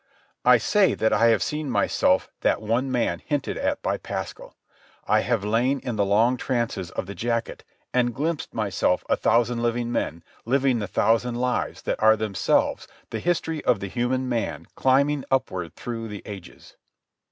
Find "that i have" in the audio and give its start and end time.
0.95-1.43